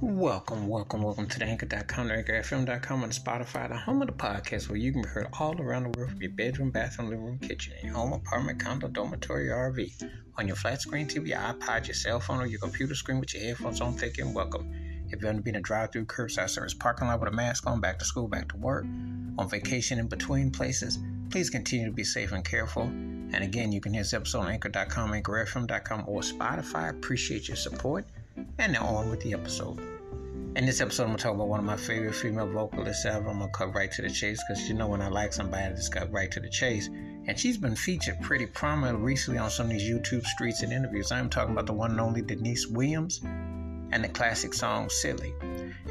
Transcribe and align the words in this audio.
Welcome, 0.00 0.68
welcome, 0.68 1.02
welcome 1.02 1.26
to 1.26 1.40
the 1.40 1.44
Anchor.com, 1.44 2.06
the 2.06 2.14
AnchorFM.com, 2.14 3.02
and 3.02 3.12
Spotify, 3.12 3.68
the 3.68 3.76
home 3.76 4.00
of 4.00 4.06
the 4.06 4.14
podcast 4.14 4.68
where 4.68 4.78
you 4.78 4.92
can 4.92 5.02
be 5.02 5.08
heard 5.08 5.26
all 5.40 5.60
around 5.60 5.82
the 5.82 5.98
world 5.98 6.12
from 6.12 6.22
your 6.22 6.30
bedroom, 6.30 6.70
bathroom, 6.70 7.10
living 7.10 7.24
room, 7.24 7.38
kitchen, 7.40 7.72
your 7.82 7.94
home, 7.94 8.12
apartment, 8.12 8.60
condo, 8.60 8.86
dormitory, 8.86 9.48
RV, 9.48 10.08
on 10.36 10.46
your 10.46 10.54
flat 10.54 10.80
screen 10.80 11.08
TV, 11.08 11.30
your 11.30 11.38
iPod, 11.38 11.88
your 11.88 11.94
cell 11.94 12.20
phone, 12.20 12.40
or 12.40 12.46
your 12.46 12.60
computer 12.60 12.94
screen 12.94 13.18
with 13.18 13.34
your 13.34 13.42
headphones 13.42 13.80
on. 13.80 13.98
You 13.98 14.24
and 14.24 14.34
welcome. 14.36 14.72
If 15.08 15.20
you're 15.20 15.32
in 15.32 15.56
a 15.56 15.60
drive-through, 15.60 16.06
curbside 16.06 16.50
service, 16.50 16.74
parking 16.74 17.08
lot 17.08 17.18
with 17.18 17.32
a 17.32 17.34
mask 17.34 17.66
on, 17.66 17.80
back 17.80 17.98
to 17.98 18.04
school, 18.04 18.28
back 18.28 18.48
to 18.50 18.56
work, 18.56 18.84
on 18.84 19.48
vacation 19.48 19.98
in 19.98 20.06
between 20.06 20.52
places, 20.52 21.00
please 21.30 21.50
continue 21.50 21.86
to 21.86 21.92
be 21.92 22.04
safe 22.04 22.30
and 22.30 22.44
careful. 22.44 22.84
And 22.84 23.42
again, 23.42 23.72
you 23.72 23.80
can 23.80 23.94
hear 23.94 24.02
this 24.02 24.14
episode 24.14 24.42
on 24.42 24.52
Anchor.com, 24.52 25.10
AnchorFM.com, 25.10 26.04
or 26.06 26.20
Spotify. 26.20 26.90
Appreciate 26.90 27.48
your 27.48 27.56
support. 27.56 28.06
And 28.58 28.72
now 28.72 28.86
on 28.86 29.10
with 29.10 29.20
the 29.20 29.34
episode. 29.34 29.78
In 30.56 30.66
this 30.66 30.80
episode, 30.80 31.04
I'm 31.04 31.08
gonna 31.10 31.18
talk 31.18 31.34
about 31.34 31.48
one 31.48 31.60
of 31.60 31.66
my 31.66 31.76
favorite 31.76 32.14
female 32.14 32.48
vocalists 32.48 33.04
ever. 33.04 33.28
I'm 33.28 33.38
gonna 33.38 33.50
cut 33.52 33.74
right 33.74 33.92
to 33.92 34.02
the 34.02 34.10
chase 34.10 34.42
because 34.48 34.68
you 34.68 34.74
know 34.74 34.88
when 34.88 35.00
I 35.00 35.08
like 35.08 35.32
somebody, 35.32 35.64
I 35.64 35.70
just 35.70 35.92
cut 35.92 36.10
right 36.10 36.30
to 36.32 36.40
the 36.40 36.48
chase. 36.48 36.88
And 36.88 37.38
she's 37.38 37.56
been 37.56 37.76
featured 37.76 38.20
pretty 38.20 38.46
prominently 38.46 39.02
recently 39.02 39.38
on 39.38 39.50
some 39.50 39.66
of 39.66 39.72
these 39.72 39.88
YouTube 39.88 40.24
streets 40.24 40.62
and 40.62 40.72
interviews. 40.72 41.12
I'm 41.12 41.30
talking 41.30 41.52
about 41.52 41.66
the 41.66 41.74
one 41.74 41.92
and 41.92 42.00
only 42.00 42.22
Deniece 42.22 42.66
Williams 42.66 43.20
and 43.22 44.02
the 44.02 44.08
classic 44.08 44.54
song 44.54 44.88
Silly. 44.88 45.34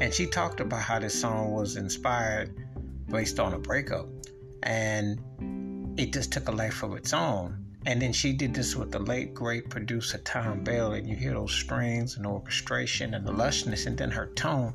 And 0.00 0.12
she 0.12 0.26
talked 0.26 0.60
about 0.60 0.82
how 0.82 0.98
this 0.98 1.18
song 1.18 1.52
was 1.52 1.76
inspired 1.76 2.54
based 3.06 3.40
on 3.40 3.54
a 3.54 3.58
breakup. 3.58 4.06
And 4.62 5.18
it 5.98 6.12
just 6.12 6.32
took 6.32 6.48
a 6.48 6.52
life 6.52 6.82
of 6.82 6.94
its 6.94 7.12
own. 7.12 7.64
And 7.88 8.02
then 8.02 8.12
she 8.12 8.34
did 8.34 8.52
this 8.52 8.76
with 8.76 8.92
the 8.92 8.98
late 8.98 9.32
great 9.32 9.70
producer 9.70 10.18
Thom 10.18 10.62
Bell, 10.62 10.92
and 10.92 11.08
you 11.08 11.16
hear 11.16 11.32
those 11.32 11.54
strings 11.54 12.18
and 12.18 12.26
orchestration 12.26 13.14
and 13.14 13.26
the 13.26 13.32
lushness, 13.32 13.86
and 13.86 13.96
then 13.96 14.10
her 14.10 14.26
tone, 14.34 14.74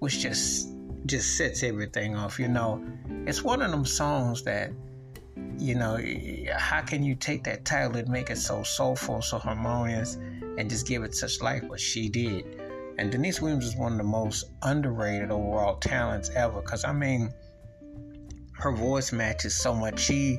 which 0.00 0.18
just 0.18 0.68
just 1.06 1.38
sets 1.38 1.62
everything 1.62 2.14
off. 2.14 2.38
You 2.38 2.48
know, 2.48 2.84
it's 3.26 3.42
one 3.42 3.62
of 3.62 3.70
them 3.70 3.86
songs 3.86 4.42
that, 4.42 4.72
you 5.58 5.74
know, 5.74 5.98
how 6.54 6.82
can 6.82 7.02
you 7.02 7.14
take 7.14 7.44
that 7.44 7.64
title 7.64 7.96
and 7.96 8.10
make 8.10 8.28
it 8.28 8.36
so 8.36 8.62
soulful, 8.62 9.22
so 9.22 9.38
harmonious, 9.38 10.16
and 10.58 10.68
just 10.68 10.86
give 10.86 11.02
it 11.02 11.14
such 11.14 11.40
life? 11.40 11.64
But 11.66 11.80
she 11.80 12.10
did. 12.10 12.60
And 12.98 13.10
Deniece 13.10 13.40
Williams 13.40 13.64
is 13.64 13.74
one 13.74 13.92
of 13.92 13.98
the 13.98 14.04
most 14.04 14.50
underrated 14.60 15.30
overall 15.30 15.76
talents 15.76 16.28
ever. 16.34 16.60
Cause 16.60 16.84
I 16.84 16.92
mean, 16.92 17.32
her 18.52 18.70
voice 18.70 19.12
matches 19.12 19.54
so 19.54 19.74
much. 19.74 19.98
She 19.98 20.38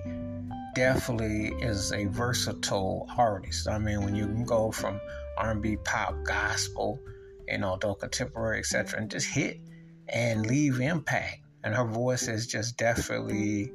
definitely 0.75 1.47
is 1.65 1.91
a 1.91 2.05
versatile 2.05 3.07
artist. 3.17 3.67
I 3.67 3.79
mean, 3.79 4.03
when 4.03 4.15
you 4.15 4.25
can 4.25 4.45
go 4.45 4.71
from 4.71 4.99
R&B, 5.37 5.77
pop, 5.83 6.23
gospel, 6.23 6.99
you 7.47 7.57
know, 7.57 7.73
adult 7.73 8.01
contemporary, 8.01 8.59
etc., 8.59 8.99
and 8.99 9.09
just 9.09 9.27
hit 9.27 9.59
and 10.09 10.45
leave 10.45 10.79
impact. 10.79 11.41
And 11.63 11.73
her 11.73 11.85
voice 11.85 12.27
has 12.27 12.45
just 12.45 12.77
definitely 12.77 13.71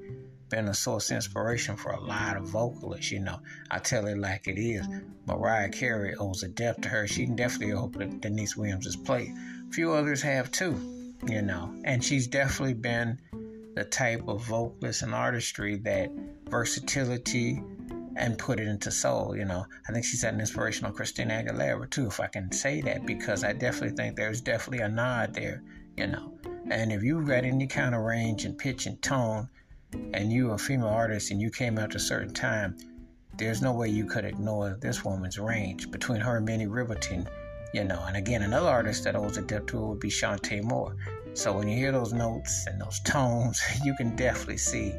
been 0.48 0.68
a 0.68 0.74
source 0.74 1.10
of 1.10 1.16
inspiration 1.16 1.76
for 1.76 1.92
a 1.92 2.00
lot 2.00 2.36
of 2.36 2.44
vocalists. 2.48 3.10
You 3.10 3.20
know, 3.20 3.40
I 3.70 3.78
tell 3.78 4.06
it 4.06 4.18
like 4.18 4.46
it 4.46 4.60
is. 4.60 4.86
Mariah 5.26 5.70
Carey 5.70 6.14
owes 6.16 6.42
a 6.42 6.48
debt 6.48 6.82
to 6.82 6.88
her. 6.88 7.06
She 7.06 7.24
can 7.26 7.34
definitely 7.36 7.74
open 7.74 8.20
Deniece 8.20 8.56
Williams' 8.56 8.96
plate. 8.96 9.30
A 9.68 9.72
few 9.72 9.92
others 9.92 10.22
have 10.22 10.52
too. 10.52 10.76
You 11.28 11.42
know, 11.42 11.74
and 11.84 12.02
she's 12.02 12.26
definitely 12.26 12.74
been 12.74 13.18
the 13.74 13.84
type 13.84 14.22
of 14.28 14.44
vocalist 14.44 15.02
and 15.02 15.14
artistry 15.14 15.76
that 15.76 16.10
versatility 16.48 17.62
and 18.16 18.38
put 18.38 18.60
it 18.60 18.66
into 18.66 18.90
soul. 18.90 19.36
You 19.36 19.44
know, 19.44 19.64
I 19.88 19.92
think 19.92 20.04
she's 20.04 20.24
an 20.24 20.40
inspiration 20.40 20.86
on 20.86 20.92
Christina 20.92 21.42
Aguilera 21.42 21.88
too, 21.90 22.06
if 22.06 22.20
I 22.20 22.26
can 22.26 22.50
say 22.52 22.80
that, 22.82 23.06
because 23.06 23.44
I 23.44 23.52
definitely 23.52 23.96
think 23.96 24.16
there's 24.16 24.40
definitely 24.40 24.84
a 24.84 24.88
nod 24.88 25.34
there. 25.34 25.62
You 25.96 26.08
know, 26.08 26.32
and 26.70 26.92
if 26.92 27.02
you've 27.02 27.26
got 27.26 27.44
any 27.44 27.66
kind 27.66 27.94
of 27.94 28.02
range 28.02 28.44
and 28.44 28.56
pitch 28.56 28.86
and 28.86 29.00
tone, 29.02 29.48
and 30.14 30.32
you're 30.32 30.54
a 30.54 30.58
female 30.58 30.88
artist 30.88 31.30
and 31.30 31.40
you 31.40 31.50
came 31.50 31.78
out 31.78 31.90
at 31.90 31.96
a 31.96 32.00
certain 32.00 32.32
time, 32.32 32.76
there's 33.36 33.62
no 33.62 33.72
way 33.72 33.88
you 33.88 34.06
could 34.06 34.24
ignore 34.24 34.76
this 34.80 35.04
woman's 35.04 35.38
range 35.38 35.90
between 35.90 36.20
her 36.20 36.36
and 36.36 36.46
Minnie 36.46 36.66
Riperton. 36.66 37.26
You 37.72 37.84
know, 37.84 38.02
and 38.06 38.16
again, 38.16 38.42
another 38.42 38.68
artist 38.68 39.04
that 39.04 39.14
owes 39.16 39.36
a 39.36 39.42
depth 39.42 39.66
to 39.66 39.80
would 39.80 40.00
be 40.00 40.10
Chanté 40.10 40.62
Moore. 40.62 40.96
So 41.34 41.56
when 41.56 41.68
you 41.68 41.76
hear 41.76 41.92
those 41.92 42.12
notes 42.12 42.66
and 42.66 42.80
those 42.80 43.00
tones, 43.00 43.62
you 43.84 43.94
can 43.96 44.16
definitely 44.16 44.58
see 44.58 44.94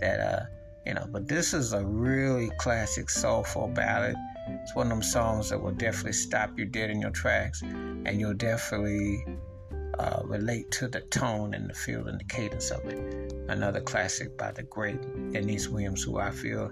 that, 0.00 0.20
uh, 0.20 0.44
you 0.86 0.94
know, 0.94 1.06
but 1.10 1.28
this 1.28 1.54
is 1.54 1.72
a 1.72 1.84
really 1.84 2.50
classic 2.58 3.08
soulful 3.08 3.68
ballad. 3.68 4.16
It's 4.48 4.74
one 4.74 4.86
of 4.86 4.90
them 4.90 5.02
songs 5.02 5.50
that 5.50 5.62
will 5.62 5.72
definitely 5.72 6.12
stop 6.12 6.50
you 6.58 6.64
dead 6.66 6.90
in 6.90 7.00
your 7.00 7.10
tracks, 7.10 7.62
and 7.62 8.20
you'll 8.20 8.34
definitely 8.34 9.24
uh, 9.98 10.20
relate 10.24 10.70
to 10.72 10.88
the 10.88 11.00
tone 11.02 11.54
and 11.54 11.70
the 11.70 11.74
feel 11.74 12.08
and 12.08 12.18
the 12.18 12.24
cadence 12.24 12.70
of 12.70 12.84
it. 12.86 13.32
Another 13.48 13.80
classic 13.80 14.36
by 14.36 14.50
the 14.50 14.64
great 14.64 15.00
Deniece 15.32 15.68
Williams, 15.68 16.02
who 16.02 16.18
I 16.18 16.30
feel 16.30 16.70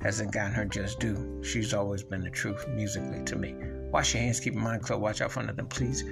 hasn't 0.00 0.32
gotten 0.32 0.52
her 0.52 0.64
just 0.64 1.00
due. 1.00 1.42
She's 1.42 1.74
always 1.74 2.04
been 2.04 2.22
the 2.22 2.30
truth 2.30 2.66
musically 2.68 3.24
to 3.24 3.36
me. 3.36 3.54
Wash 3.90 4.14
your 4.14 4.22
hands, 4.22 4.40
keep 4.40 4.54
your 4.54 4.62
mind 4.62 4.82
clear, 4.82 4.98
watch 4.98 5.20
out 5.20 5.32
for 5.32 5.42
nothing, 5.42 5.66
please. 5.66 6.02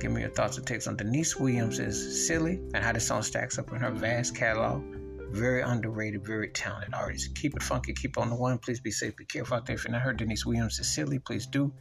Give 0.00 0.10
me 0.10 0.20
your 0.22 0.30
thoughts 0.30 0.58
and 0.58 0.66
takes 0.66 0.86
on 0.86 0.96
Deniece 0.96 1.36
Williams 1.36 1.78
is 1.78 2.26
silly 2.26 2.60
and 2.74 2.84
how 2.84 2.92
this 2.92 3.06
song 3.06 3.22
stacks 3.22 3.58
up 3.58 3.72
in 3.72 3.80
her 3.80 3.90
vast 3.90 4.34
catalog. 4.36 4.82
Very 5.30 5.62
underrated, 5.62 6.24
very 6.24 6.48
talented 6.48 6.94
artist. 6.94 7.34
Keep 7.34 7.56
it 7.56 7.62
funky, 7.62 7.92
keep 7.92 8.16
on 8.18 8.30
the 8.30 8.36
one. 8.36 8.58
Please 8.58 8.80
be 8.80 8.90
safe, 8.90 9.16
be 9.16 9.24
careful 9.24 9.56
out 9.56 9.66
there. 9.66 9.76
If 9.76 9.84
you're 9.84 9.92
not 9.92 10.02
heard 10.02 10.16
Deniece 10.18 10.46
Williams 10.46 10.78
is 10.78 10.94
silly, 10.94 11.18
please 11.18 11.46
do 11.46 11.72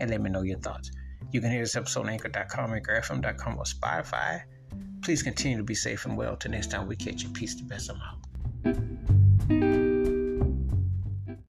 and 0.00 0.10
let 0.10 0.20
me 0.20 0.30
know 0.30 0.42
your 0.42 0.58
thoughts. 0.58 0.90
You 1.30 1.40
can 1.40 1.50
hear 1.50 1.60
this 1.60 1.76
episode 1.76 2.02
on 2.02 2.10
anchor.com, 2.10 2.70
anchorfm.com, 2.70 3.58
or 3.58 3.64
Spotify. 3.64 4.42
Please 5.02 5.22
continue 5.22 5.58
to 5.58 5.64
be 5.64 5.74
safe 5.74 6.06
and 6.06 6.16
well. 6.16 6.36
Till 6.36 6.52
next 6.52 6.70
time 6.70 6.86
we 6.86 6.96
catch 6.96 7.22
you. 7.22 7.28
Peace 7.30 7.54
to 7.56 7.64
best. 7.64 7.90
I'm 7.90 8.00
out. 8.00 8.93